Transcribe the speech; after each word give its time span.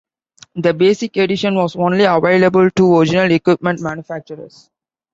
The 0.55 0.73
Basic 0.73 1.15
edition 1.17 1.53
was 1.53 1.75
only 1.75 2.05
available 2.05 2.71
to 2.71 2.97
original 2.99 3.29
equipment 3.31 3.81
manufacturers. 3.81 4.71